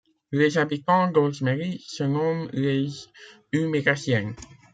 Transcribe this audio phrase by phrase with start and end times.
[0.31, 2.89] Les habitants d'Osmery se nomment les
[3.53, 4.33] Ulméraciens.